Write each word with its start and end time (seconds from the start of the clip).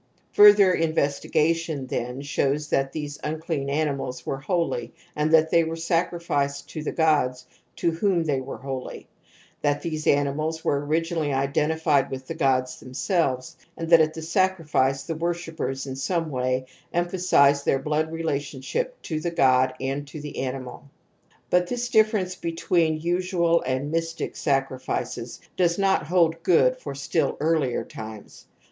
JFiirthey 0.35 0.79
investigation 0.79 1.85
then 1.85 2.23
shows 2.23 2.69
that 2.69 2.91
these 2.91 3.19
^^de^ 3.19 3.69
animals 3.69 4.25
were 4.25 4.43
id 4.49 4.93
that 5.31 5.51
they 5.51 5.63
were 5.63 5.75
samHced 5.75 6.65
to 6.65 6.81
the 6.81 6.91
gods 6.91 7.45
to 7.75 7.91
they 8.23 8.41
were 8.41 8.57
holy, 8.57 9.07
that 9.61 9.83
these 9.83 10.07
animals 10.07 10.65
were 10.65 10.83
originally 10.83 11.31
identified 11.31 12.09
with 12.09 12.25
the 12.25 12.33
gods 12.33 12.79
themselves 12.79 13.55
and 13.77 13.91
that 13.91 14.01
at 14.01 14.15
the 14.15 14.23
sacrifice 14.23 15.03
the 15.03 15.13
worshippers 15.13 15.85
in 15.85 15.95
some 15.95 16.31
way 16.31 16.65
emphasized 16.91 17.65
their 17.65 17.77
blood 17.77 18.11
relationship 18.11 18.99
to 19.03 19.19
the 19.19 19.29
god 19.29 19.75
and 19.79 20.07
to 20.07 20.19
the 20.19 20.39
animal. 20.39 20.89
But 21.51 21.67
this 21.67 21.89
difference 21.89 22.35
between 22.35 22.99
usual 23.01 23.61
and 23.61 23.91
* 23.91 23.91
mystic' 23.91 24.35
sacrifices 24.35 25.39
does 25.55 25.77
not 25.77 26.07
hold 26.07 26.41
good 26.41 26.77
for 26.77 26.95
stiU 26.95 27.37
earlier 27.39 27.83
times. 27.85 28.47